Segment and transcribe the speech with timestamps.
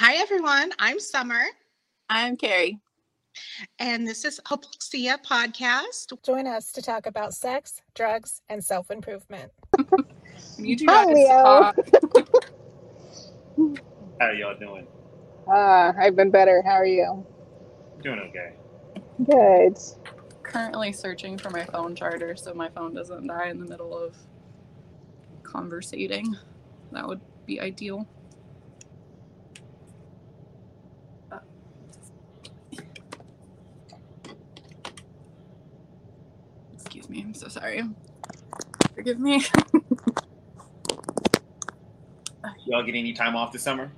[0.00, 0.70] Hi, everyone.
[0.78, 1.42] I'm Summer.
[2.08, 2.78] I'm Carrie.
[3.80, 6.12] And this is Hopelexia Podcast.
[6.24, 9.50] Join us to talk about sex, drugs, and self improvement.
[10.56, 11.28] You two Hi, Leo.
[11.28, 11.74] How
[14.20, 14.86] are y'all doing?
[15.48, 16.62] Uh, I've been better.
[16.64, 17.26] How are you?
[18.02, 18.54] Doing okay.
[19.24, 19.76] Good.
[20.44, 24.16] currently searching for my phone charger so my phone doesn't die in the middle of
[25.42, 26.36] conversating.
[26.92, 28.06] That would be ideal.
[31.30, 31.38] Uh,
[36.74, 37.82] Excuse me, I'm so sorry.
[38.94, 39.44] Forgive me.
[42.66, 43.90] Y'all get any time off this summer?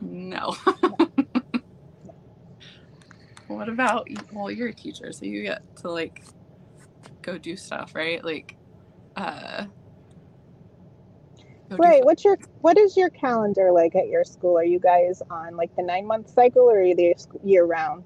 [0.00, 0.54] No.
[3.48, 6.24] what about well, you're a teacher, so you get to like
[7.22, 8.24] go do stuff, right?
[8.24, 8.56] Like
[9.16, 9.64] uh
[11.70, 12.04] go Right.
[12.04, 14.56] What's your what is your calendar like at your school?
[14.56, 18.04] Are you guys on like the nine month cycle or are you there year round?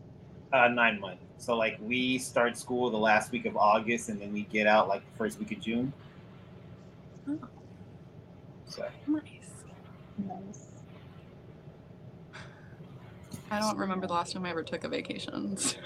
[0.52, 1.29] Uh, nine months.
[1.40, 4.88] So like we start school the last week of August, and then we get out
[4.88, 5.90] like the first week of June.
[7.26, 7.38] Oh.
[8.68, 9.24] So Nice.
[10.18, 10.66] Nice.
[13.50, 15.56] I don't remember the last time I ever took a vacation.
[15.56, 15.78] so-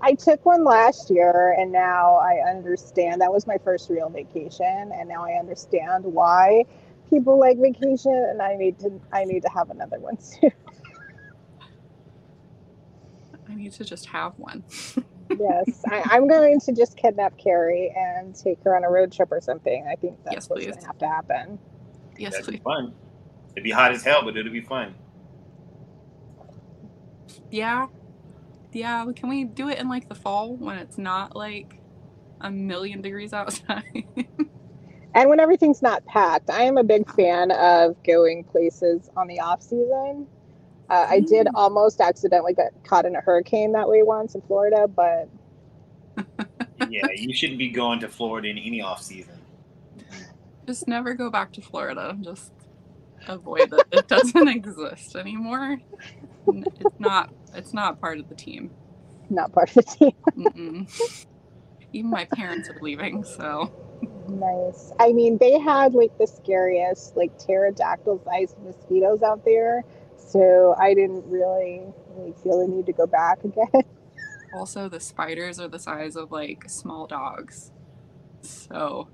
[0.00, 4.92] I took one last year and now I understand that was my first real vacation
[4.92, 6.64] and now I understand why
[7.08, 10.52] people like vacation and I need to I need to have another one soon.
[13.56, 14.64] I need to just have one.
[15.38, 15.82] yes.
[15.90, 19.40] I, I'm going to just kidnap Carrie and take her on a road trip or
[19.40, 19.86] something.
[19.90, 21.58] I think that's Yes, what's gonna have to happen.
[22.18, 22.62] Yes, that'd be please.
[22.62, 22.94] fun.
[23.54, 24.94] It'd be hot as hell, but it'll be fun.
[27.50, 27.86] Yeah.
[28.72, 31.80] Yeah, can we do it in like the fall when it's not like
[32.42, 33.84] a million degrees outside?
[35.14, 39.40] And when everything's not packed, I am a big fan of going places on the
[39.40, 40.26] off season.
[40.90, 41.52] Uh, I did Mm.
[41.54, 45.28] almost accidentally get caught in a hurricane that way once in Florida, but
[46.88, 49.46] yeah, you shouldn't be going to Florida in any off season.
[50.66, 52.16] just never go back to Florida.
[52.20, 52.52] Just
[53.28, 53.86] avoid it.
[53.92, 55.78] It doesn't exist anymore.
[56.80, 57.30] It's not.
[57.54, 58.70] It's not part of the team.
[59.30, 60.12] not part of the team.
[60.38, 60.88] Mm-mm.
[61.92, 63.72] Even my parents are leaving, so
[64.28, 64.92] nice.
[65.00, 69.84] I mean, they had like the scariest, like pterodactyl sized mosquitoes out there.
[70.26, 73.66] So I didn't really, really feel the need to go back again.
[74.54, 77.70] also the spiders are the size of like small dogs.
[78.42, 79.08] So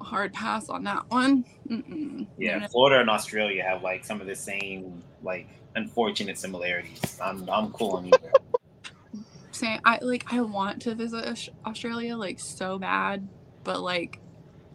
[0.00, 1.44] hard pass on that one.
[1.68, 2.26] Mm-mm.
[2.38, 7.18] Yeah, No, Florida and Australia have like some of the same like unfortunate similarities.
[7.22, 8.32] I'm I'm cool on either.
[9.52, 13.26] saying I like I want to visit Australia like so bad,
[13.62, 14.20] but like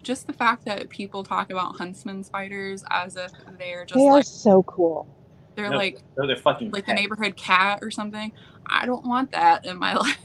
[0.01, 4.13] just the fact that people talk about huntsman spiders as if they're just they are
[4.13, 5.07] like so cool.
[5.55, 7.01] They're No, like They're, they're fucking like the pets.
[7.01, 8.31] neighborhood cat or something.
[8.65, 10.17] I don't want that in my life.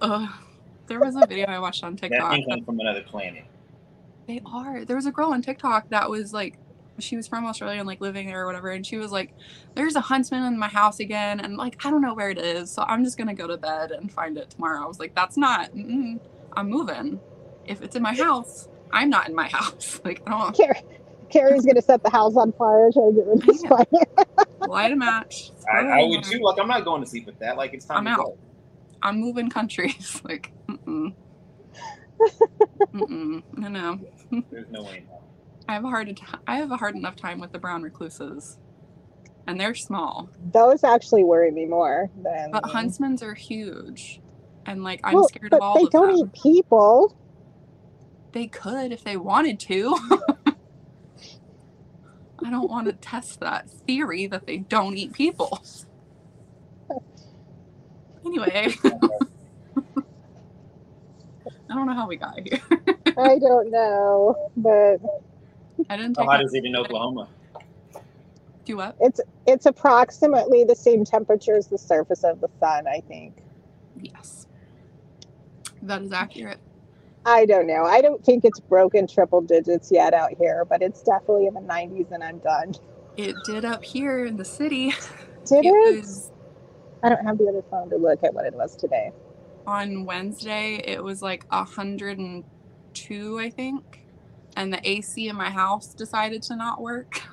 [0.00, 0.28] Ugh.
[0.88, 2.30] There was a video I watched on That TikTok.
[2.32, 3.44] thing comes from another planet.
[4.28, 4.84] They are.
[4.84, 6.58] There was a girl on TikTok that was like,
[6.98, 9.34] she was from Australia and like living there or whatever, and she was like,
[9.74, 12.70] "There's a huntsman in my house again," and like I don't know where it is,
[12.70, 14.82] so I'm just gonna go to bed and find it tomorrow.
[14.82, 15.72] I was like, "That's not.
[15.74, 16.18] Mm-mm,
[16.54, 17.20] I'm moving.
[17.66, 20.00] If it's in my house, I'm not in my house.
[20.04, 20.80] Like I don't Carrie,
[21.30, 23.68] Carrie's gonna set the house on fire trying to get rid of the Yeah.
[23.68, 24.06] spider.
[24.66, 25.52] light a match.
[25.72, 26.40] I, I would too.
[26.42, 27.56] Like I'm not going to sleep with that.
[27.56, 28.18] Like it's time I'm to out.
[28.18, 28.38] go.
[29.02, 30.20] I'm moving countries.
[30.24, 31.14] like, mm-mm.
[32.94, 33.42] mm-mm.
[33.54, 33.98] No, no.
[34.50, 34.98] There's no way.
[34.98, 35.06] in.
[35.68, 36.18] I have a hard.
[36.46, 38.58] I have a hard enough time with the brown recluses,
[39.46, 40.30] and they're small.
[40.52, 44.20] Those actually worry me more than But huntsmans are huge,
[44.64, 46.32] and like I'm Well, scared but of all they of don't them.
[46.34, 47.16] eat people.
[48.32, 49.96] They could if they wanted to.
[52.44, 55.62] I don't want to test that theory that they don't eat people.
[58.26, 58.74] Anyway,
[61.70, 62.60] I don't know how we got here.
[63.18, 64.98] I don't know, but
[65.90, 66.44] I didn't How take hot it.
[66.44, 67.30] is it in Oklahoma?
[68.66, 68.98] Do what?
[69.00, 72.86] it's it's approximately the same temperature as the surface of the sun.
[72.88, 73.42] I think.
[73.96, 74.46] Yes,
[75.82, 76.60] that is accurate.
[77.26, 77.84] I don't know.
[77.84, 81.62] I don't think it's broken triple digits yet out here, but it's definitely in the
[81.62, 82.74] 90s, and I'm done.
[83.16, 84.94] It did up here in the city.
[85.46, 86.00] Did It it?
[86.00, 86.32] was
[87.02, 89.12] I don't have the other phone to look at what it was today.
[89.66, 90.76] on Wednesday.
[90.84, 92.44] It was like hundred and
[92.94, 94.06] two, I think,
[94.56, 97.20] and the AC in my house decided to not work.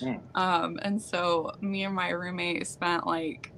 [0.00, 0.16] Hmm.
[0.34, 3.52] um, and so me and my roommate spent like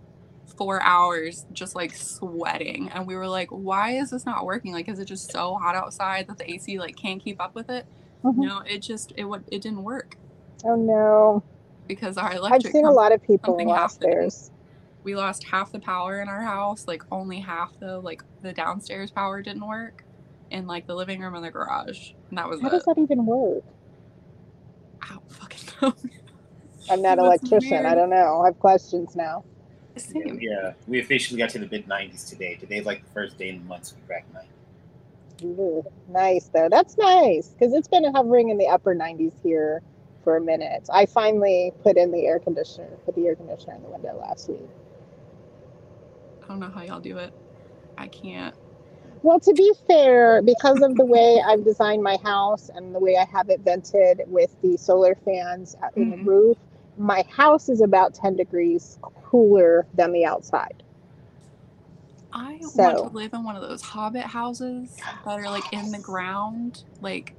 [0.61, 4.75] four hours just like sweating, and we were like, "Why is this not working?
[4.75, 7.71] Like, is it just so hot outside that the AC like can't keep up with
[7.71, 7.89] it?"
[8.25, 8.37] Mhm.
[8.49, 10.19] No, it just it would it didn't work
[10.65, 11.45] Oh no.
[11.89, 14.53] because our electric I've seen a lot of people lost theirs.
[15.05, 16.87] We lost half the power in our house.
[16.89, 18.01] Like only half though.
[18.05, 20.05] Like the downstairs power didn't work,
[20.51, 22.13] and like the living room and the garage.
[22.31, 22.71] And that was How it.
[22.71, 23.65] does that even work?
[25.03, 25.95] I don't fucking know.
[26.91, 27.87] I'm not an electrician.
[27.87, 28.43] I don't know.
[28.43, 29.45] I have questions now.
[29.97, 30.39] Same.
[30.41, 32.55] Yeah, we officially got to the mid 90s today.
[32.57, 34.49] Today's like the first day in months we cracked 90.
[35.45, 36.69] Ooh, nice though.
[36.69, 39.83] That's nice because it's been hovering in the upper 90s here
[40.23, 40.89] for a minute.
[40.93, 44.49] I finally put in the air conditioner, put the air conditioner in the window last
[44.49, 44.69] week.
[46.45, 47.33] I don't know how y'all do it.
[47.97, 48.55] I can't.
[49.23, 53.17] Well, to be fair, because of the way I've designed my house and the way
[53.17, 56.11] I have it vented with the solar fans out in Mhm.
[56.11, 56.59] the roof,
[56.97, 58.99] my house is about 10 degrees
[59.31, 60.83] cooler than the outside.
[62.33, 65.99] I want to live in one of those hobbit houses that are like in the
[65.99, 66.85] ground.
[67.01, 67.35] Like,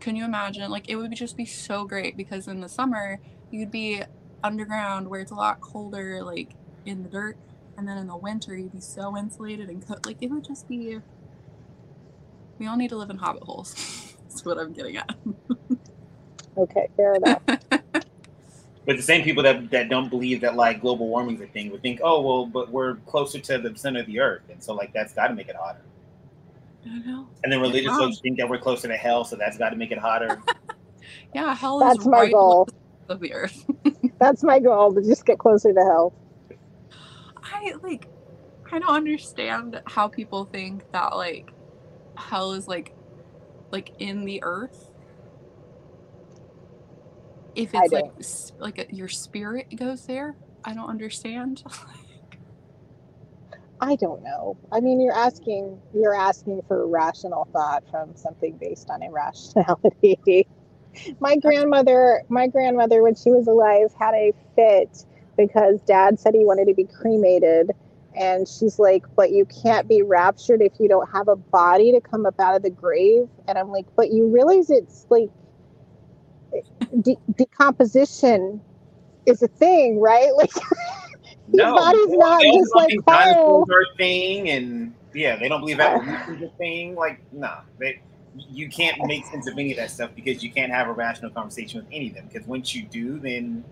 [0.00, 0.70] can you imagine?
[0.70, 3.18] Like, it would just be so great because in the summer,
[3.50, 4.02] you'd be
[4.44, 6.50] underground where it's a lot colder, like
[6.84, 7.36] in the dirt.
[7.78, 10.06] And then in the winter, you'd be so insulated and cooked.
[10.06, 10.98] Like, it would just be.
[12.58, 13.74] We all need to live in hobbit holes.
[14.28, 15.14] That's what I'm getting at.
[16.58, 17.42] Okay, fair enough.
[18.86, 21.82] But the same people that, that don't believe that like global warming's a thing would
[21.82, 24.92] think, oh well, but we're closer to the center of the earth, and so like
[24.92, 25.80] that's got to make it hotter.
[26.84, 27.26] I don't know.
[27.42, 27.98] And then religious Wow.
[27.98, 30.40] folks think that we're closer to hell, so that's got to make it hotter.
[31.34, 32.68] Yeah, hell That's is my right goal.
[33.08, 33.64] of the earth.
[34.20, 36.14] That's my goal to just get closer to hell.
[37.42, 38.08] I like
[38.72, 41.52] I don't understand how people think that like
[42.16, 42.94] hell is like
[43.72, 44.90] like in the earth.
[47.56, 48.04] If it's like
[48.58, 51.64] like a, your spirit goes there, I don't understand.
[53.80, 54.56] I don't know.
[54.70, 60.46] I mean, you're asking you're asking for rational thought from something based on irrationality.
[61.20, 65.04] my grandmother, my grandmother, when she was alive, had a fit
[65.36, 67.70] because Dad said he wanted to be cremated,
[68.14, 72.02] and she's like, "But you can't be raptured if you don't have a body to
[72.02, 75.30] come up out of the grave." And I'm like, "But you realize it's like
[77.02, 78.60] de- decomposition
[79.26, 80.30] is a thing, right?
[80.36, 80.50] Like."
[81.52, 83.64] Your body's they not just like think coal.
[83.64, 86.96] dinosaurs are a thing, and yeah, they don't believe evolution's a thing.
[86.96, 88.00] Like, nah, they,
[88.34, 91.30] you can't make sense of any of that stuff because you can't have a rational
[91.30, 92.28] conversation with any of them.
[92.32, 93.64] Because once you do, then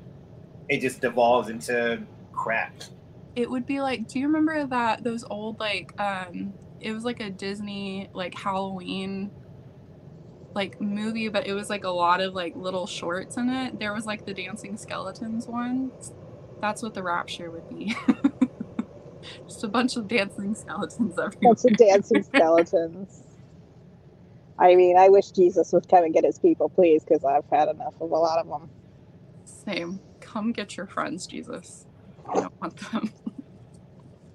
[0.68, 2.00] it just devolves into
[2.32, 2.72] crap.
[3.36, 7.20] it would be like do you remember that those old like um it was like
[7.20, 9.30] a Disney like Halloween
[10.54, 13.78] like movie but it was like a lot of like little shorts in it.
[13.78, 15.92] There was like the dancing skeletons one.
[16.60, 17.96] That's what the rapture would be.
[19.48, 21.54] Just a bunch of dancing skeletons everywhere.
[21.54, 23.22] Bunch of dancing skeletons.
[24.58, 27.68] I mean, I wish Jesus would come and get his people, please, because I've had
[27.68, 28.70] enough of a lot of them.
[29.44, 30.00] Same.
[30.20, 31.86] Come get your friends, Jesus.
[32.28, 33.12] I don't want them.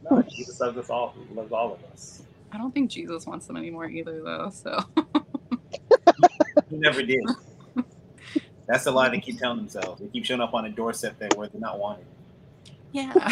[0.04, 1.16] No, Jesus loves us all.
[1.34, 2.24] Loves all of us.
[2.52, 4.50] I don't think Jesus wants them anymore either, though.
[4.52, 5.04] So He
[6.80, 7.24] never did.
[8.68, 10.00] That's a lie they keep telling themselves.
[10.02, 12.06] They keep showing up on a doorstep that where they're not wanted.
[12.92, 13.32] yeah.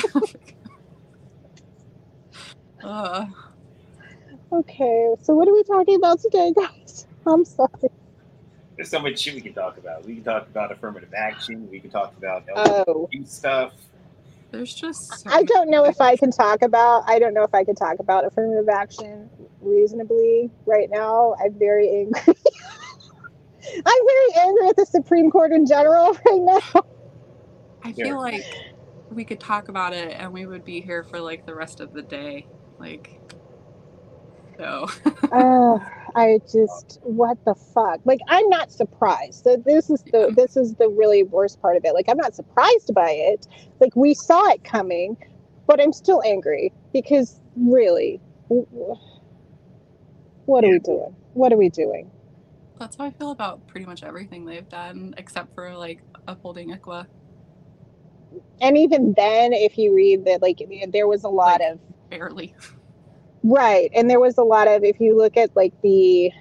[2.84, 3.26] uh,
[4.52, 7.06] Okay, so what are we talking about today, guys?
[7.28, 7.70] I'm sorry.
[8.76, 10.06] There's so much shit we can talk about.
[10.06, 11.68] We can talk about affirmative action.
[11.70, 13.74] We can talk about Oh, stuff.
[14.52, 15.24] there's just.
[15.24, 17.04] So I don't know if I can talk about.
[17.08, 19.30] I don't know if I can talk about affirmative action
[19.62, 21.36] reasonably right now.
[21.44, 22.36] I'm very angry.
[23.76, 26.84] I'm very angry at the Supreme Court in general right now.
[27.84, 28.06] I Yeah.
[28.06, 28.64] feel like
[29.12, 31.94] we could talk about it and we would be here for like the rest of
[31.94, 32.50] the day.
[32.80, 33.22] Like,
[34.60, 34.88] so.
[35.32, 35.80] uh,
[36.16, 38.02] I just what the fuck?
[38.06, 39.44] Like I'm not surprised.
[39.44, 41.94] So this is the this is the really worst part of it.
[41.96, 43.48] Like I'm not surprised by it.
[43.82, 45.18] Like we saw it coming,
[45.68, 48.96] but I'm still angry because really, w- w-
[50.46, 51.16] what are we doing?
[51.34, 52.12] What are we doing?
[52.80, 57.08] That's how I feel about pretty much everything they've done, except for like upholding ICWA.
[58.62, 61.80] And even then, if you read that, like there was a lot Like- of
[62.10, 62.56] Barely.
[63.44, 63.90] Right.
[63.94, 66.32] And there was a lot of if you look at like the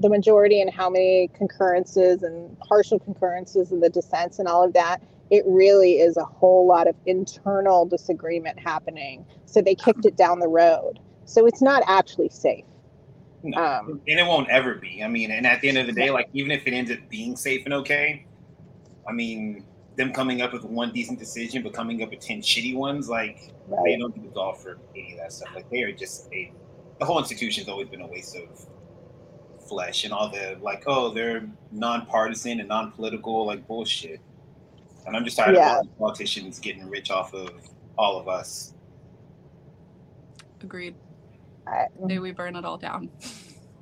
[0.00, 4.72] the majority and how many concurrences and partial concurrences and the dissents and all of
[4.72, 9.24] that, it really is a whole lot of internal disagreement happening.
[9.46, 10.98] So they kicked it down the road.
[11.26, 12.64] So it's not actually safe.
[13.44, 13.62] No.
[13.62, 15.02] Um, and it won't ever be.
[15.02, 16.98] I mean, and at the end of the day, like even if it ends up
[17.10, 18.24] being safe and okay,
[19.06, 19.64] I mean,
[19.96, 23.52] them coming up with one decent decision, but coming up with ten shitty ones, like
[23.84, 25.50] they don't do golf for any of that stuff.
[25.54, 26.52] Like they are just a
[26.98, 28.66] the whole institution's always been a waste of
[29.68, 34.20] flesh and all the like, oh, they're nonpartisan and non-political, like bullshit.
[35.06, 35.80] And I'm just tired Yeah.
[35.80, 37.50] of politicians getting rich off of
[37.98, 38.72] all of us.
[40.62, 40.94] Agreed.
[41.66, 43.10] I, Say we burn it all down.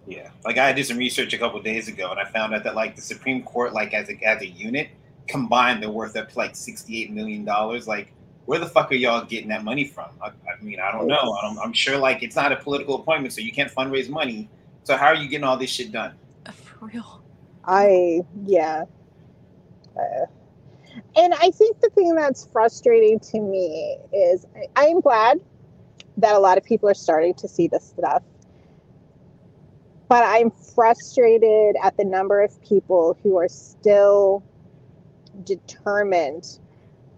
[0.06, 2.74] Yeah, like I did some research a couple days ago, and I found out that
[2.74, 4.88] like the Supreme Court, like as a as a unit,
[5.28, 7.86] combined, they're worth up to like sixty-eight million dollars.
[7.86, 8.12] Like,
[8.46, 10.10] where the fuck are y'all getting that money from?
[10.20, 11.38] I, I mean, I don't know.
[11.42, 14.48] I'm, I'm sure like it's not a political appointment, so you can't fundraise money.
[14.84, 16.14] So how are you getting all this shit done?
[16.46, 17.22] Uh, For real.
[17.64, 18.84] I yeah.
[19.96, 20.26] Uh,
[21.16, 25.40] and I think the thing that's frustrating to me is I, I am glad
[26.19, 28.23] that a lot of people are starting to see this stuff.
[30.09, 34.45] But I'm frustrated at the number of people who are still
[35.45, 36.59] determined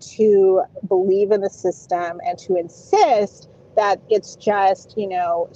[0.01, 5.51] to believe in the system and to insist that it's just, you know,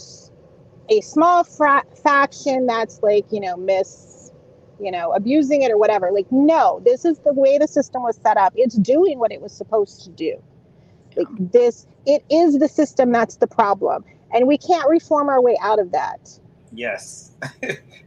[0.89, 4.19] a small fra- faction that's like, you know, miss
[4.81, 6.11] you know, abusing it or whatever.
[6.13, 8.53] Like, no, this is the way the system was set up.
[8.57, 10.41] It's doing what it was supposed to do.
[11.17, 14.05] Like this, it is the system that's the problem.
[14.33, 16.31] And we can't reform our way out of that.
[16.73, 17.33] Yes,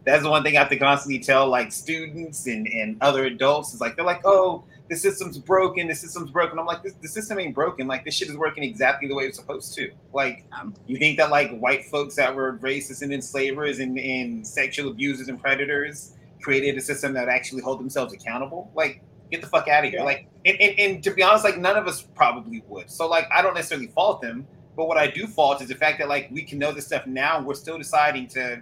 [0.05, 3.73] that's the one thing I have to constantly tell like students and, and other adults
[3.73, 5.87] is like they're like, oh, the system's broken.
[5.87, 6.59] The system's broken.
[6.59, 7.87] I'm like, this, the system ain't broken.
[7.87, 9.91] Like this shit is working exactly the way it's supposed to.
[10.13, 14.45] Like, Um, you think that like white folks that were racist and enslavers and, and
[14.45, 18.71] sexual abusers and predators created a system that actually hold themselves accountable?
[18.75, 19.01] Like,
[19.31, 20.03] get the fuck out of here.
[20.03, 22.91] Like, and, and, and to be honest, like none of us probably would.
[22.91, 24.45] So like, I don't necessarily fault them.
[24.75, 27.05] But what I do fault is the fact that like we can know this stuff
[27.05, 28.61] now, and we're still deciding to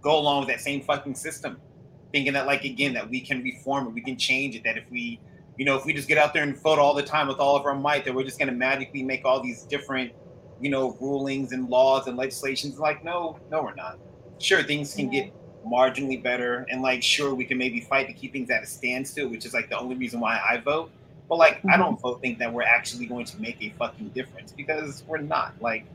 [0.00, 1.60] go along with that same fucking system,
[2.10, 4.64] thinking that like again that we can reform it, we can change it.
[4.64, 5.20] That if we,
[5.58, 7.54] you know, if we just get out there and vote all the time with all
[7.54, 10.12] of our might, that we're just gonna magically make all these different,
[10.60, 12.78] you know, rulings and laws and legislations.
[12.78, 13.98] Like no, no, we're not.
[14.38, 15.32] Sure, things can get
[15.66, 19.28] marginally better, and like sure we can maybe fight to keep things at a standstill,
[19.28, 20.90] which is like the only reason why I vote.
[21.28, 24.52] But like I don't vote think that we're actually going to make a fucking difference
[24.52, 25.54] because we're not.
[25.60, 25.86] Like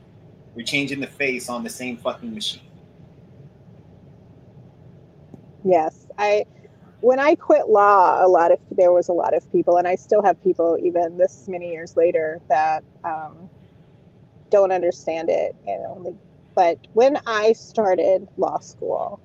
[0.54, 2.62] we're changing the face on the same fucking machine.
[5.64, 6.06] Yes.
[6.18, 6.46] I,
[7.00, 9.94] when I quit law, a lot of, there was a lot of people, and I
[9.94, 13.48] still have people even this many years later that um,
[14.50, 15.54] don't understand it.
[15.66, 16.14] You know, like,
[16.54, 19.20] but when I started law school,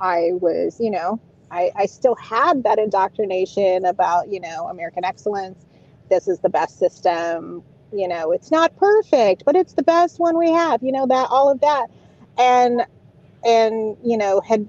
[0.00, 5.64] I was, you know, I, I still had that indoctrination about, you know, American excellence.
[6.08, 7.62] This is the best system.
[7.92, 10.82] You know, it's not perfect, but it's the best one we have.
[10.82, 11.88] You know that all of that,
[12.38, 12.86] and
[13.44, 14.68] and you know had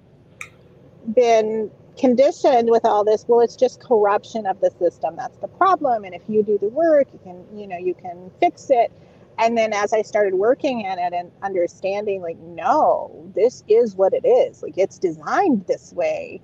[1.14, 3.26] been conditioned with all this.
[3.28, 5.16] Well, it's just corruption of the system.
[5.16, 6.04] That's the problem.
[6.04, 8.92] And if you do the work, you can, you know, you can fix it
[9.41, 14.13] and then as i started working at it and understanding like no this is what
[14.13, 14.62] it is.
[14.62, 16.41] Like it's designed this way.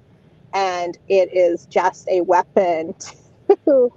[0.54, 2.96] And it is just a weapon
[3.66, 3.92] to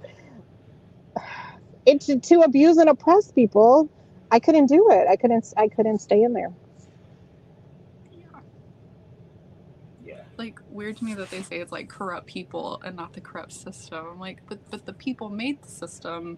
[1.85, 3.89] it to, to abuse and oppress people.
[4.31, 5.07] I couldn't do it.
[5.09, 6.53] I couldn't i couldn't stay in there.
[10.05, 10.21] Yeah.
[10.37, 13.53] Like weird to me that they say it's like corrupt people and not the corrupt
[13.53, 14.05] system.
[14.11, 16.37] I'm like, but but the people made the system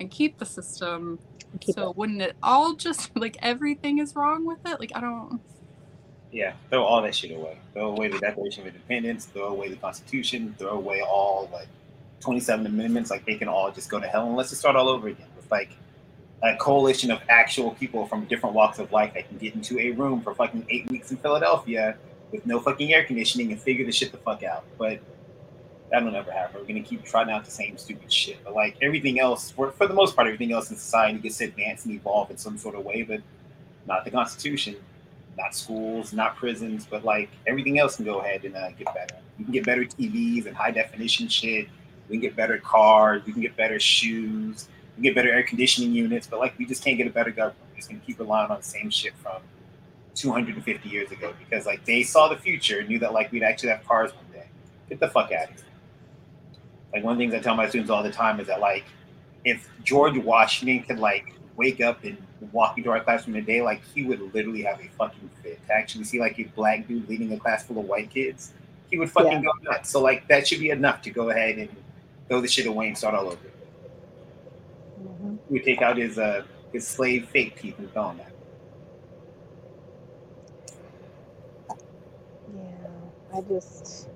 [0.00, 1.20] and keep the system.
[1.60, 1.96] Keep so it.
[1.96, 4.80] wouldn't it all just like everything is wrong with it?
[4.80, 5.40] Like I don't
[6.32, 7.62] Yeah, throw all that shit away.
[7.74, 9.26] Throw away the Declaration of Independence.
[9.26, 10.56] Throw away the Constitution.
[10.58, 11.68] Throw away all like
[12.20, 13.10] twenty-seven amendments.
[13.10, 15.28] Like they can all just go to hell and let's just start all over again
[15.36, 15.70] with like
[16.42, 19.90] a coalition of actual people from different walks of life that can get into a
[19.92, 21.98] room for fucking eight weeks in Philadelphia
[22.32, 24.64] with no fucking air conditioning and figure the shit the fuck out.
[24.78, 25.00] But
[25.90, 26.60] that'll never happen.
[26.60, 28.42] We're gonna keep trying out the same stupid shit.
[28.44, 31.44] But like everything else, for, for the most part, everything else in society gets to
[31.44, 33.20] advance and evolve in some sort of way, but
[33.86, 34.76] not the Constitution
[35.36, 39.16] not schools, not prisons, but like everything else can go ahead and uh, get better.
[39.38, 41.68] You can get better TVs and high definition shit.
[42.08, 43.22] We can get better cars.
[43.26, 44.68] We can get better shoes.
[44.90, 46.26] We can get better air conditioning units.
[46.26, 47.58] But like, we just can't get a better government.
[47.70, 49.42] We're just gonna keep relying on the same shit from
[50.14, 53.70] 250 years ago because like they saw the future and knew that like we'd actually
[53.70, 54.46] have cars one day.
[54.88, 55.64] Get the fuck out of here.
[56.94, 58.84] Like one of the things I tell my students all the time is that like
[59.44, 62.16] if George Washington could like wake up and
[62.52, 65.60] walk into our classroom today, like he would literally have a fucking fit.
[65.66, 68.52] To actually see like a black dude leading a class full of white kids,
[68.90, 69.90] he would fucking go nuts.
[69.90, 71.68] So like that should be enough to go ahead and
[72.28, 73.50] throw the shit away and start all over.
[75.02, 75.38] Mhm.
[75.50, 78.32] We take out his uh his slave fake teeth and throw them at.
[82.54, 84.08] Yeah, I just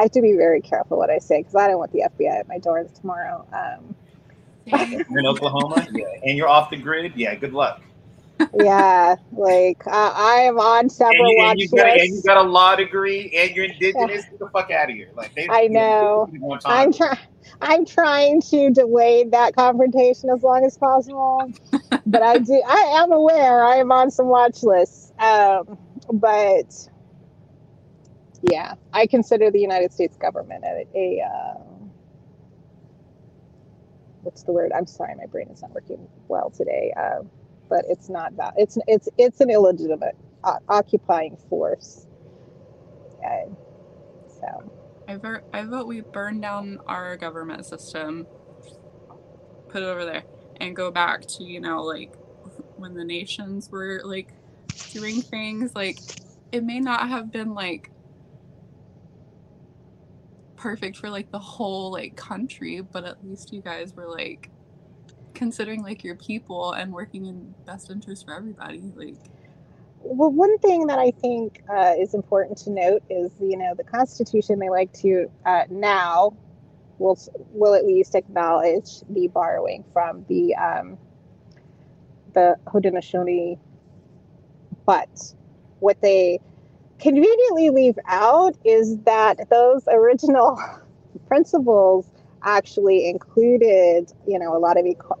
[0.00, 2.40] I have to be very careful what I say because I don't want the FBI
[2.40, 3.46] at my doors tomorrow.
[3.52, 3.94] Um,
[4.66, 7.34] You're in Oklahoma, yeah, and you're off the grid, yeah.
[7.34, 7.82] Good luck.
[8.54, 12.04] yeah, like uh, I am on And several you, watch and, you got, a- and
[12.04, 12.26] you lists.
[12.26, 14.24] got a law degree, and you're indigenous.
[14.24, 15.10] Get the fuck out of here!
[15.14, 16.30] Like they, I know.
[16.64, 17.18] I'm trying.
[17.60, 21.52] I'm trying to delay that confrontation as long as possible,
[22.06, 22.62] but I do.
[22.66, 25.12] I am aware I am on some watch lists.
[25.18, 25.76] Um,
[26.10, 26.88] but
[28.42, 30.86] yeah, I consider the United States government a.
[30.94, 31.60] a uh,
[34.22, 34.72] what's the word?
[34.76, 36.92] I'm sorry, my brain is not working well today.
[36.96, 37.22] Uh,
[37.68, 38.54] but it's not that.
[38.56, 42.06] It's it's it's an illegitimate uh, occupying force.
[44.40, 44.72] So.
[45.08, 48.26] I vote, I vote we burn down our government system,
[49.68, 50.24] put it over there,
[50.60, 52.14] and go back to, you know, like
[52.76, 54.34] when the nations were like
[54.92, 55.74] doing things.
[55.74, 55.98] Like,
[56.52, 57.89] it may not have been like
[60.60, 64.50] perfect for like the whole like country, but at least you guys were like
[65.32, 68.82] considering like your people and working in best interest for everybody.
[68.94, 69.16] Like,
[70.00, 73.84] Well, one thing that I think uh, is important to note is, you know, the
[73.84, 74.58] Constitution.
[74.58, 76.36] They like to uh, now
[76.98, 77.18] will
[77.52, 80.98] will at least acknowledge the borrowing from the um,
[82.34, 83.58] the Haudenosaunee,
[84.84, 85.34] but
[85.78, 86.38] what they
[87.00, 90.58] conveniently leave out is that those original
[91.28, 92.06] principles
[92.42, 95.18] actually included, you know, a lot of equ-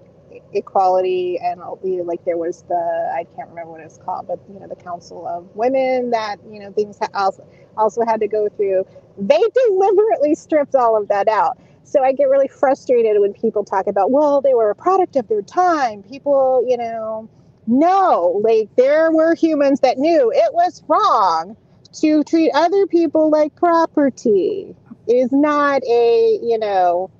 [0.52, 1.60] equality and
[2.06, 5.26] like there was the I can't remember what it's called, but you know, the Council
[5.26, 7.46] of Women that you know things also
[7.76, 8.84] also had to go through.
[9.18, 11.58] They deliberately stripped all of that out.
[11.84, 15.26] So I get really frustrated when people talk about, well, they were a product of
[15.26, 16.04] their time.
[16.04, 17.28] People, you know,
[17.66, 21.56] no, like there were humans that knew it was wrong
[21.94, 24.76] to treat other people like property.
[25.08, 27.10] is not a, you know,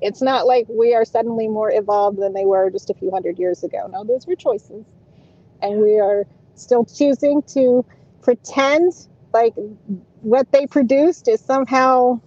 [0.00, 3.38] it's not like we are suddenly more evolved than they were just a few hundred
[3.38, 3.88] years ago.
[3.90, 4.84] No, those were choices.
[5.62, 7.84] And we are still choosing to
[8.22, 8.92] pretend
[9.32, 9.54] like
[10.20, 12.20] what they produced is somehow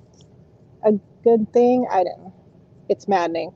[0.83, 1.87] a good thing.
[1.91, 2.33] I don't know.
[2.89, 3.53] It's maddening.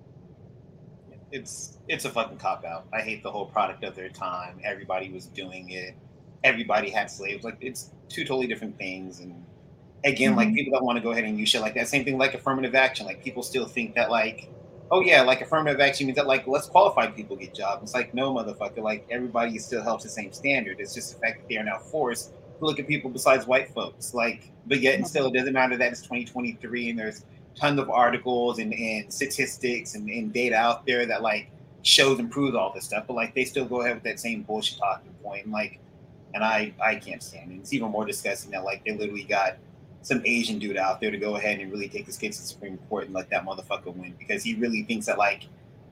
[1.32, 2.88] it's it's a fucking cop out.
[2.94, 4.60] I hate the whole product of their time.
[4.64, 5.96] Everybody was doing it.
[6.43, 7.43] Everybody had slaves.
[7.43, 9.19] Like it's two totally different things.
[9.19, 9.43] And
[10.04, 10.56] again, like Mhm.
[10.56, 11.88] people that want to go ahead and use shit like that.
[11.88, 13.06] Same thing like affirmative action.
[13.06, 14.49] Like people still think that like,
[14.91, 17.84] oh yeah, like affirmative action means that like less qualified people get jobs.
[17.84, 18.80] It's like no motherfucker.
[18.82, 20.80] Like everybody still helps the same standard.
[20.80, 23.73] It's just the fact that they are now forced to look at people besides white
[23.73, 24.13] folks.
[24.13, 27.25] Like, but yet and still it doesn't matter that it's 2023 and there's
[27.56, 31.49] tons of articles and, and statistics and, and data out there that like
[31.82, 34.43] shows and proves all this stuff, but like they still go ahead with that same
[34.43, 35.43] bullshit talking point.
[35.43, 35.80] And like,
[36.34, 37.56] and I I can't stand it.
[37.56, 39.58] It's even more disgusting that like they literally got
[40.02, 42.48] some Asian dude out there to go ahead and really take this case to the
[42.48, 45.44] Supreme Court and let that motherfucker win because he really thinks that like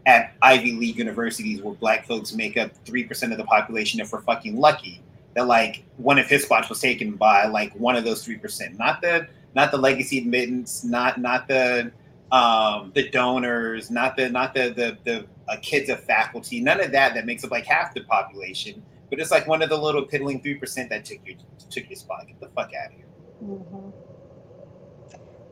[0.05, 4.11] at Ivy League universities where black folks make up three percent of the population, if
[4.11, 5.01] we're fucking lucky,
[5.35, 8.77] that like one of his spots was taken by like one of those three percent,
[8.79, 11.91] not the not the legacy admittance, not not the
[12.31, 16.91] um the donors, not the not the the the uh, kids of faculty, none of
[16.91, 20.05] that that makes up like half the population, but it's like one of the little
[20.05, 21.37] piddling three percent that took your
[21.69, 22.27] took your spot.
[22.27, 23.07] Get the fuck out of here.
[23.43, 23.93] Mhm.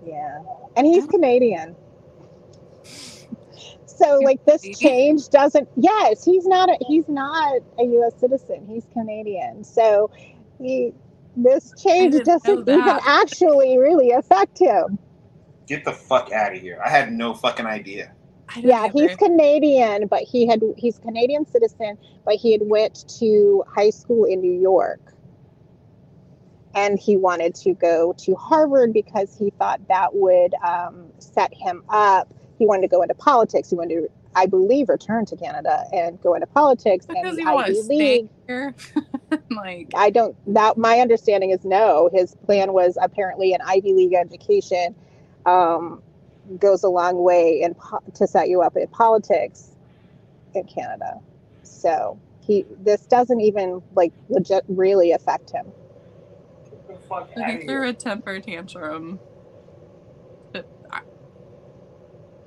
[0.05, 0.39] Yeah.
[0.77, 1.75] And he's Canadian.
[3.87, 8.67] So like this change doesn't yes, he's not a he's not a US citizen.
[8.67, 9.63] He's Canadian.
[9.63, 10.11] So
[10.59, 10.93] he
[11.37, 14.99] this change doesn't even actually really affect him.
[15.67, 16.81] Get the fuck out of here.
[16.85, 18.14] I had no fucking idea.
[18.57, 19.15] Yeah, he's.
[19.15, 24.41] Canadian, but he had he's Canadian citizen, but he had went to high school in
[24.41, 24.99] New York.
[26.73, 31.83] And he wanted to go to Harvard because he thought that would um, set him
[31.87, 32.33] up.
[32.59, 33.69] He wanted to go into politics.
[33.69, 37.67] He wanted to, I believe, return to Canada and go into politics because and want
[37.67, 38.29] Ivy to stay League.
[38.45, 38.75] here.
[39.51, 40.35] like, I don't.
[40.53, 42.09] That my understanding is no.
[42.13, 44.95] His plan was apparently an Ivy League education
[45.45, 46.01] um,
[46.59, 49.75] goes a long way in po- to set you up in politics
[50.53, 51.19] in Canada.
[51.63, 55.65] So he this doesn't even like legit really affect him.
[56.63, 57.83] Get the fuck like out he threw here.
[57.85, 59.19] a temper tantrum.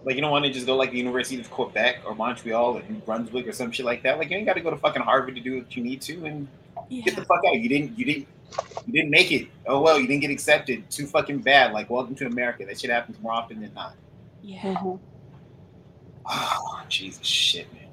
[0.04, 2.82] Like you don't want to just go like the University of Quebec or Montreal or
[2.88, 4.18] New Brunswick or some shit like that.
[4.18, 6.24] Like you ain't got to go to fucking Harvard to do what you need to
[6.24, 6.48] and
[6.88, 7.02] yeah.
[7.02, 7.56] get the fuck out.
[7.56, 8.28] You didn't you didn't
[8.86, 9.48] you didn't make it.
[9.66, 10.88] Oh well, you didn't get accepted.
[10.90, 11.72] Too fucking bad.
[11.72, 12.64] Like welcome to America.
[12.64, 13.94] That shit happens more often than not.
[14.42, 14.82] yeah.
[16.30, 17.84] Oh Jesus shit, man.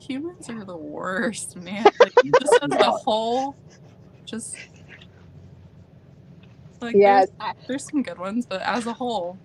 [0.00, 1.84] Humans are the worst, man.
[2.00, 3.56] Like, just as a whole,
[4.24, 4.56] just
[6.80, 9.38] like Yes, there's, there's some good ones, but as a whole,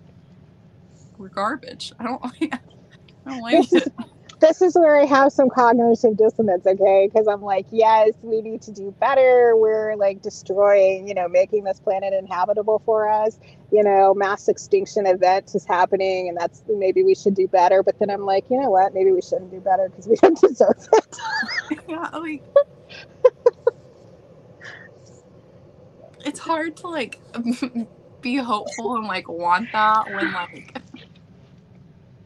[1.18, 1.92] we're garbage.
[1.98, 2.54] I don't like.
[3.26, 3.92] I don't like it.
[4.40, 7.08] this is where I have some cognitive dissonance, okay?
[7.10, 9.56] Because I'm like, yes, we need to do better.
[9.56, 13.38] We're like destroying, you know, making this planet inhabitable for us.
[13.72, 17.82] You know, mass extinction event is happening, and that's maybe we should do better.
[17.82, 18.92] But then I'm like, you know what?
[18.94, 21.18] Maybe we shouldn't do better because we don't deserve it.
[21.88, 22.42] yeah, like
[26.26, 27.20] it's hard to like
[28.20, 30.82] be hopeful and like want that when like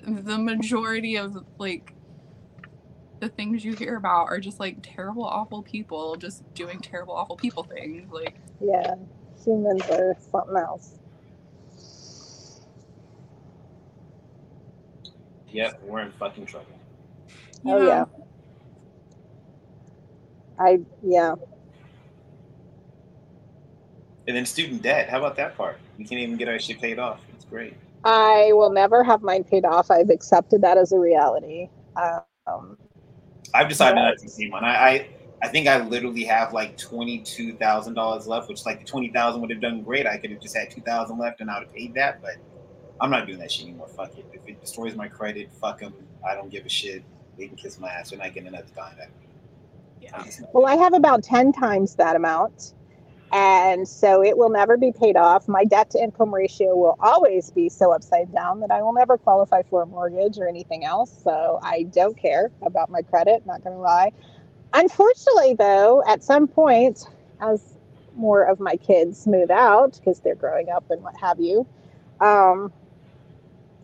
[0.03, 1.93] the majority of like
[3.21, 7.37] the things you hear about are just like terrible awful people just doing terrible awful
[7.37, 8.95] people things like yeah,
[9.45, 10.99] humans are something else.
[15.49, 16.67] Yep, we're in fucking trouble.
[17.65, 18.05] you Oh yeah.
[20.59, 21.35] I yeah.
[24.29, 25.09] And then student debt.
[25.09, 25.79] How about that part?
[25.99, 27.21] We can't even get our shit paid off.
[27.35, 27.75] It's great.
[28.05, 29.91] I will never have mine paid off.
[29.91, 31.69] I've accepted that as a reality.
[32.47, 32.77] Um,
[33.55, 34.11] I've decided Right.
[34.11, 34.65] not to see one.
[34.65, 35.09] I, I
[35.43, 39.09] I think I literally have like twenty two thousand dollars left, which like the twenty
[39.11, 40.07] thousand would have done great.
[40.07, 42.35] I could have just had two thousand left and I would have paid that, but
[43.01, 43.89] I'm not doing that shit anymore.
[43.89, 44.27] Fuck it.
[44.33, 45.95] If it destroys my credit, fuck them.
[46.29, 47.03] I don't give a shit.
[47.39, 48.11] They can kiss my ass.
[48.11, 49.27] They're not getting another dime out of me.
[50.03, 52.75] yeah I'm just not- Well, I have about 10 times that amount.
[53.33, 55.49] And so it will never be paid off.
[55.49, 59.19] My debt to income ratio will always be so upside down that I will never
[59.19, 61.13] qualify for a mortgage or anything else.
[61.25, 64.13] So I don't care about my credit, not going to lie.
[64.75, 67.07] Unfortunately, though, at some point,
[67.41, 67.63] as
[68.17, 71.67] more of my kids move out because they're growing up and what have you,
[72.21, 72.73] um,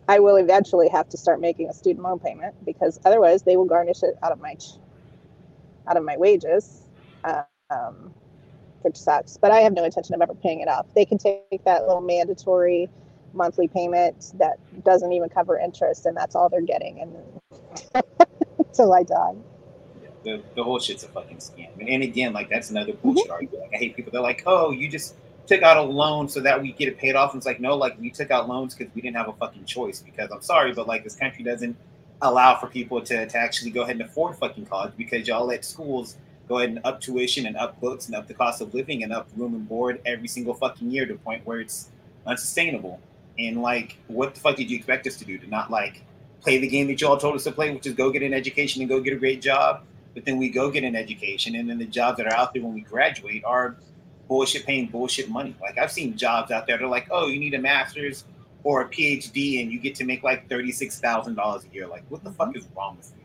[0.07, 3.65] I will eventually have to start making a student loan payment because otherwise they will
[3.65, 4.55] garnish it out of my
[5.87, 6.83] out of my wages,
[7.71, 8.13] um,
[8.87, 9.37] which sucks.
[9.37, 10.85] But I have no intention of ever paying it off.
[10.95, 12.89] They can take that little mandatory
[13.33, 18.03] monthly payment that doesn't even cover interest, and that's all they're getting, and
[18.57, 19.35] until I die.
[20.23, 21.69] the, the whole shit's a fucking scam.
[21.79, 23.13] And, and again, like that's another mm-hmm.
[23.13, 23.61] bullshit argument.
[23.61, 24.11] Like I hate people.
[24.11, 25.15] They're like, oh, you just
[25.47, 27.33] took out a loan so that we get it paid off.
[27.33, 29.65] And it's like, no, like we took out loans because we didn't have a fucking
[29.65, 30.01] choice.
[30.01, 31.75] Because I'm sorry, but like this country doesn't
[32.21, 35.63] allow for people to, to actually go ahead and afford fucking college because y'all let
[35.63, 39.03] schools go ahead and up tuition and up books and up the cost of living
[39.03, 41.89] and up room and board every single fucking year to the point where it's
[42.25, 42.99] unsustainable.
[43.37, 45.37] And like, what the fuck did you expect us to do?
[45.37, 46.03] To not like
[46.41, 48.81] play the game that y'all told us to play, which is go get an education
[48.81, 49.83] and go get a great job
[50.17, 52.63] but then we go get an education and then the jobs that are out there
[52.63, 53.75] when we graduate are
[54.27, 57.39] bullshit paying bullshit money like i've seen jobs out there that are like oh you
[57.39, 58.23] need a master's
[58.63, 62.31] or a phd and you get to make like $36000 a year like what the
[62.31, 62.57] fuck mhm.
[62.57, 63.16] is wrong with you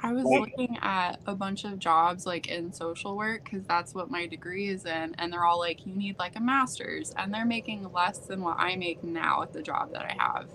[0.00, 4.10] I was looking at a bunch of jobs like in social work because that's what
[4.10, 7.44] my degree is in, and they're all like, you need like a master's, and they're
[7.44, 10.48] making less than what I make now at the job that I have.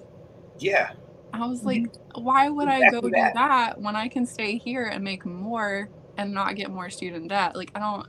[0.60, 0.92] yeah
[1.34, 2.24] I was like, mm-hmm.
[2.24, 3.34] why would I go Exactly do that.
[3.34, 7.56] that when I can stay here and make more and not get more student debt?
[7.56, 8.08] Like, I don't.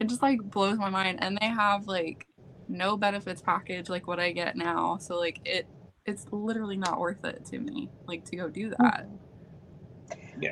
[0.01, 2.27] it just like blows my mind, and they have like
[2.69, 4.99] no benefits package like what I get now.
[4.99, 5.67] So like it,
[6.09, 9.07] it's literally not worth it to me like to go do that.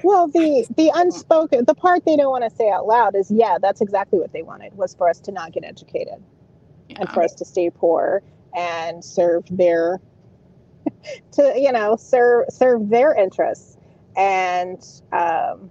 [0.05, 3.57] Well, the the unspoken, the part they don't want to say out loud is, yeah,
[3.61, 6.23] that's exactly what they wanted was for us to not get educated
[6.91, 8.23] and for us to stay poor
[8.55, 10.01] and serve their,
[11.33, 13.79] to you know, serve serve their interests.
[14.17, 15.71] And um,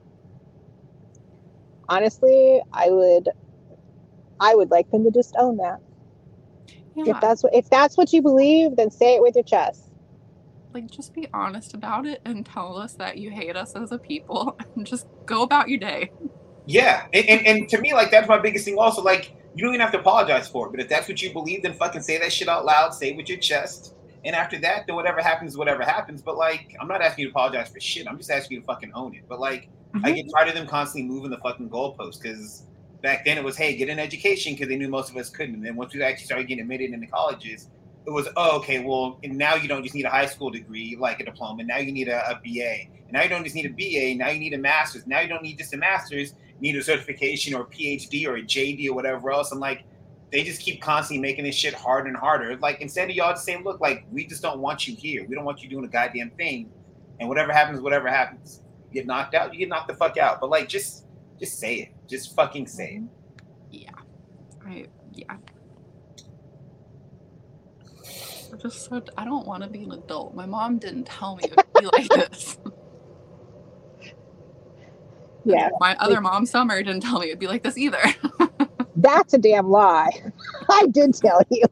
[1.89, 3.29] honestly, I would,
[4.39, 5.79] I would like them to just own that.
[6.95, 7.15] Yeah.
[7.15, 9.91] If that's what if that's what you believe, then say it with your chest.
[10.73, 13.97] like just be honest about it and tell us that you hate us as a
[13.97, 16.11] people and just go about your day.
[16.65, 19.73] yeah and, and, and to me like that's my biggest thing also like you don't
[19.73, 22.17] even have to apologize for it but if that's what you believe then fucking say
[22.17, 23.93] that shit out loud say it with your chest
[24.25, 27.31] and after that then whatever happens whatever happens but like i'm not asking you to
[27.31, 30.15] apologize for shit i'm just asking you to fucking own it but like I mm-hmm.
[30.15, 32.63] get tired of them constantly moving the fucking goalposts because
[33.05, 35.53] back then it was, hey, get an education because they knew most of us couldn't.
[35.53, 37.69] And then once we actually started getting admitted into colleges,
[38.07, 41.19] it was, oh, okay, well, now you don't just need a high school degree like
[41.19, 41.63] a diploma.
[41.63, 42.89] Now you need a, a BA.
[43.03, 44.17] And now you don't just need a BA.
[44.17, 45.05] Now you need a master's.
[45.05, 46.33] Now you don't need just a master's.
[46.59, 49.51] You need a certification or a PhD or a JD or whatever else.
[49.51, 49.83] And like,
[50.31, 52.57] they just keep constantly making this shit harder and harder.
[52.57, 55.27] Like, instead of y'all just saying, look, like, we just don't want you here.
[55.27, 56.71] We don't want you doing a goddamn thing.
[57.19, 60.41] And whatever happens, whatever happens you get knocked out, you get knocked the fuck out.
[60.41, 61.04] But like, just
[61.39, 61.89] just say it.
[62.07, 63.03] Just fucking say it.
[63.71, 63.91] Yeah.
[64.65, 65.37] I yeah.
[68.53, 70.33] I just so I don't want to be an adult.
[70.33, 72.57] My mom didn't tell me it would be like this.
[75.45, 78.01] Yeah, My other mom, Summer, didn't tell me it'd be like this either.
[78.95, 80.09] that's a damn lie.
[80.69, 81.65] I did tell you.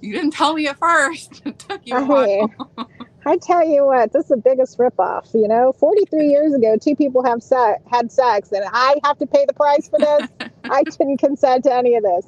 [0.00, 1.42] you didn't tell me at first.
[1.44, 2.85] It took you a I while.
[3.26, 5.34] I tell you what, this is the biggest ripoff.
[5.34, 9.26] You know, 43 years ago, two people have se- had sex, and I have to
[9.26, 10.28] pay the price for this.
[10.64, 12.26] I didn't consent to any of this.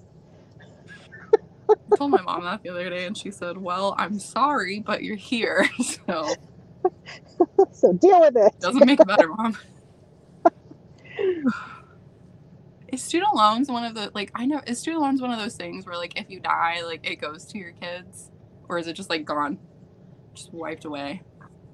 [1.70, 5.04] I told my mom that the other day, and she said, "Well, I'm sorry, but
[5.04, 5.68] you're here,
[6.06, 6.34] so
[7.72, 8.58] So deal with it.
[8.60, 9.56] doesn't make it better, mom."
[12.88, 15.56] Is student loans one of the like I know is student loans one of those
[15.56, 18.30] things where like if you die like it goes to your kids
[18.66, 19.58] or is it just like gone
[20.38, 21.20] just wiped away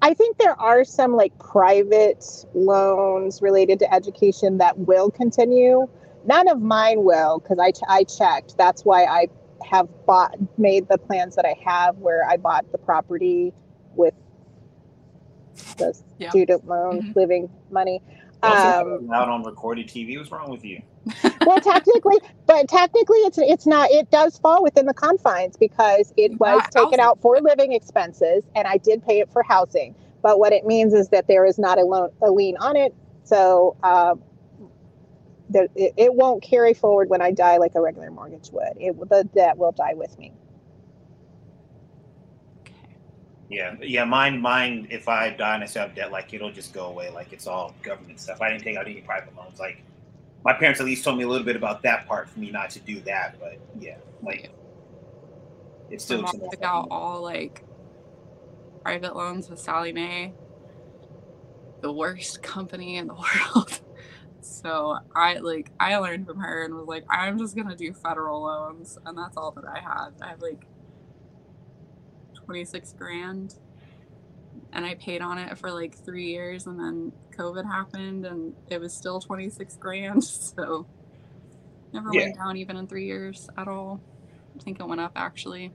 [0.01, 2.23] I think there are some like private
[2.53, 5.87] loans related to education that will continue.
[6.25, 8.55] None of mine will because I, ch- I checked.
[8.55, 9.29] That's why I
[9.67, 13.51] have bought made the plans that I have where I bought the property
[13.95, 14.13] with
[15.77, 16.29] the Yeah.
[16.29, 17.15] student loan Mhm.
[17.15, 17.99] living money.
[18.43, 20.17] Um, out on recorded TV.
[20.17, 20.83] What's wrong with you?
[21.45, 23.91] well, technically, but technically, it's it's not.
[23.91, 26.99] It does fall within the confines because it was got taken housing.
[26.99, 29.95] out for living expenses, and I did pay it for housing.
[30.21, 32.93] But what it means is that there is not a loan a lien on it,
[33.23, 34.15] so uh,
[35.49, 38.73] there, it, it won't carry forward when I die like a regular mortgage would.
[38.79, 40.33] It the debt will die with me.
[43.49, 44.05] Yeah, yeah.
[44.05, 44.87] Mine, mine.
[44.89, 47.11] If I die and I still have debt, like it'll just go away.
[47.11, 48.41] Like it's all government stuff.
[48.41, 49.59] I didn't take out any private loans.
[49.59, 49.83] Like
[50.45, 52.69] my parents at least told me a little bit about that part for me not
[52.71, 53.37] to do that.
[53.39, 54.51] But yeah, like
[55.89, 56.21] it's my still.
[56.21, 57.65] mom took out all like
[58.83, 60.33] private loans with Sallie Mae
[61.81, 63.13] the worst company in the
[63.55, 63.81] world
[64.41, 68.43] so I like I learned from her and was like I'm just gonna do federal
[68.43, 70.65] loans and that's all that I have I have like
[72.45, 73.55] 26 grand
[74.75, 78.79] and I paid on it for like three years and then COVID happened and it
[78.79, 80.85] was still 26 grand so
[81.93, 82.23] never Yeah.
[82.25, 84.01] went down even in three years at all.
[84.59, 85.71] I think it went up actually.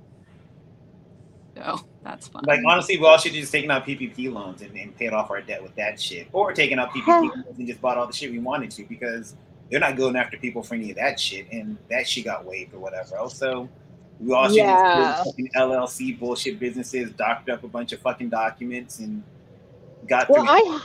[1.56, 2.44] So that's fun.
[2.46, 5.40] Like honestly, we all should just taken out PPP loans and, and paid off our
[5.42, 8.30] debt with that shit, or taken out PPP loans and just bought all the shit
[8.30, 9.34] we wanted to because
[9.70, 12.72] they're not going after people for any of that shit, and that shit got waived
[12.72, 13.16] or whatever.
[13.16, 13.36] Else.
[13.36, 13.68] So
[14.20, 15.24] we all should Yeah.
[15.24, 19.22] fucking LLC bullshit businesses, doctored up a bunch of fucking documents, and
[20.06, 20.28] got.
[20.28, 20.80] Well, I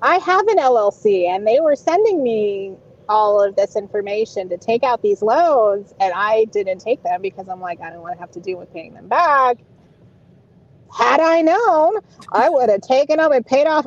[0.00, 2.74] I have an LLC, and they were sending me
[3.08, 7.48] all of this information to take out these loans, and I didn't take them because
[7.48, 9.58] I'm like, I don't want to have to deal with paying them back.
[10.96, 11.96] Had I known,
[12.32, 13.86] I would have taken them and paid off.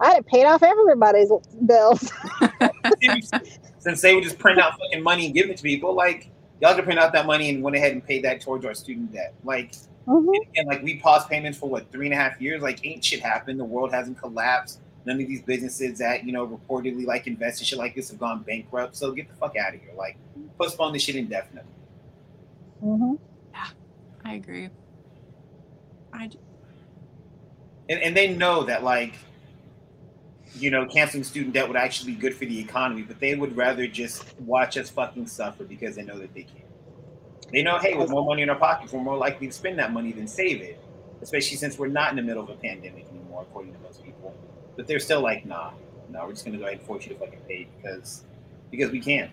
[0.00, 1.30] I'd have paid off everybody's
[1.66, 2.12] bills.
[3.78, 6.74] since they would just print out fucking money and give it to people, like y'all
[6.74, 9.34] could print out that money and went ahead and paid that towards our student debt.
[9.44, 9.72] Like
[10.06, 10.34] Mhm.
[10.56, 12.62] and like we paused payments for what three and a half years.
[12.62, 13.58] Like ain't shit happened.
[13.58, 14.80] The world hasn't collapsed.
[15.06, 18.18] None of these businesses that you know reportedly like invest in shit like this have
[18.18, 18.96] gone bankrupt.
[18.96, 19.92] So get the fuck out of here.
[19.96, 20.16] Like
[20.58, 21.70] postpone this shit indefinitely.
[22.82, 23.18] Mhm.
[23.52, 23.66] Yeah,
[24.24, 24.68] I agree.
[26.12, 26.38] I j-
[27.88, 29.14] And, and they know that like
[30.56, 33.56] you know canceling student debt would actually be good for the economy, but they would
[33.56, 36.62] rather just watch us fucking suffer because they know that they can.
[37.52, 39.92] They know, hey, with more money in our pockets, we're more likely to spend that
[39.92, 40.80] money than save it.
[41.22, 44.34] Especially since we're not in the middle of a pandemic anymore, according to most people.
[44.76, 45.70] But they're still like, nah,
[46.10, 48.24] no, we're just gonna go ahead and force you to fucking pay because
[48.70, 49.30] because we can.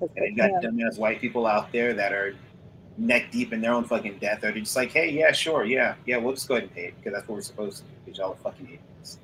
[0.00, 0.76] And they you got can.
[0.76, 2.34] dumbass white people out there that are
[2.98, 4.40] neck deep in their own fucking death.
[4.40, 6.94] They're just like, hey, yeah, sure, yeah, yeah, we'll just go ahead and pay it
[6.96, 9.18] because that's what we're supposed to do because y'all are fucking idiots.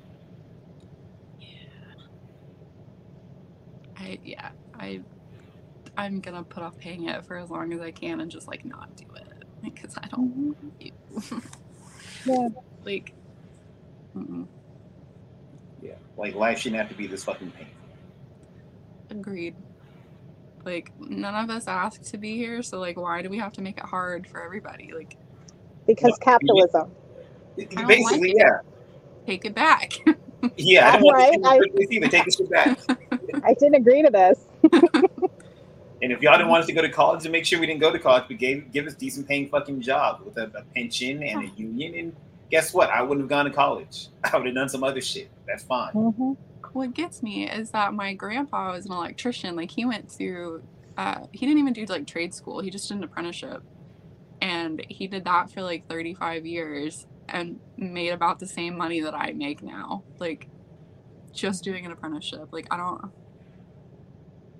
[4.03, 5.01] I yeah, I
[5.97, 8.65] I'm gonna put off paying it for as long as I can and just like
[8.65, 11.43] not do it because I don't Mhm.
[12.25, 12.49] Yeah.
[12.85, 13.13] like.
[14.15, 14.45] Mm-mm.
[15.81, 17.73] Yeah, like life shouldn't have to be this fucking painful.
[19.09, 19.55] Agreed.
[20.63, 23.61] Like none of us asked to be here, so like why do we have to
[23.61, 24.91] make it hard for everybody?
[24.95, 25.17] Like
[25.87, 26.91] Because No, capitalism.
[27.57, 28.35] don't Basically, like it.
[28.37, 28.59] yeah,
[29.25, 29.91] take it back.
[30.57, 30.89] yeah.
[30.89, 32.07] I don't want Right, I- this to.
[32.09, 32.77] Take this shit back.
[33.43, 34.47] I didn't agree to this.
[36.01, 37.79] And if y'all didn't want us to go to college, then make sure we didn't
[37.79, 41.23] go to college, but gave give us decent paying fucking jobs with a, a pension
[41.23, 41.95] and a union.
[41.95, 42.15] And
[42.51, 42.89] guess what?
[42.89, 44.09] I wouldn't have gone to college.
[44.23, 45.29] I would have done some other shit.
[45.47, 45.93] That's fine.
[45.93, 46.35] Mhm.
[46.73, 49.55] what gets me is that my grandpa was an electrician.
[49.55, 50.63] Like he went through,
[50.97, 52.59] uh, he didn't even do like trade school.
[52.59, 53.63] He just did an apprenticeship,
[54.41, 59.13] and he did that for like 35 years and made about the same money that
[59.15, 60.03] I make now.
[60.19, 60.49] Like
[61.31, 62.49] just doing an apprenticeship.
[62.51, 63.09] Like I don't.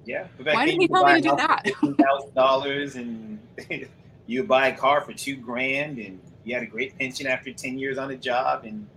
[0.05, 0.27] Yeah.
[0.37, 1.65] But back Why then didn't you he tell me to do buy a house that?
[1.79, 3.39] for thousand dollars, and
[4.27, 7.77] you buy a car for two grand, and you had a great pension after ten
[7.77, 8.87] years on a job, and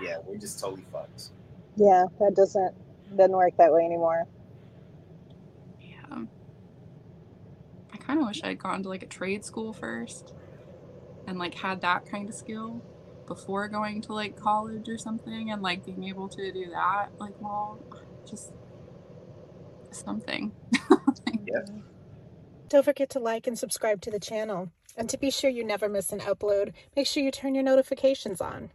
[0.00, 1.30] yeah, we're just totally fucked.
[1.76, 2.74] Yeah, that doesn't
[3.16, 4.26] doesn't work that way anymore.
[5.80, 6.24] Yeah.
[7.92, 10.34] I kind of wish I'd gone to like a trade school first,
[11.26, 12.82] and like had that kind of skill.
[13.26, 17.34] before going to like college or something and like being able to do that like
[17.40, 17.78] well
[18.28, 18.52] just
[19.94, 20.52] something
[22.74, 24.72] Don't forget to like and subscribe to the channel.
[24.96, 28.40] And to be sure you never miss an upload, make sure you turn your notifications
[28.40, 28.70] on.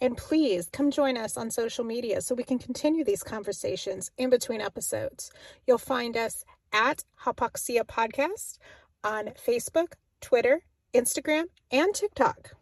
[0.00, 4.30] And please come join us on social media so we can continue these conversations in
[4.30, 5.30] between episodes.
[5.66, 8.58] You'll find us at Hypoxia Podcast
[9.02, 10.62] on Facebook, Twitter,
[10.94, 12.59] Instagram, and TikTok.